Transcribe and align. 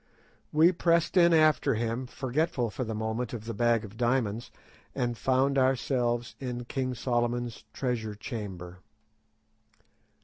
We 0.51 0.71
pressed 0.71 1.15
in 1.15 1.31
after 1.31 1.75
him, 1.75 2.07
forgetful 2.07 2.71
for 2.71 2.83
the 2.83 2.95
moment 2.95 3.33
of 3.33 3.45
the 3.45 3.53
bag 3.53 3.85
of 3.85 3.97
diamonds, 3.97 4.49
and 4.95 5.15
found 5.15 5.59
ourselves 5.59 6.33
in 6.39 6.65
King 6.65 6.95
Solomon's 6.95 7.65
treasure 7.71 8.15
chamber. 8.15 8.79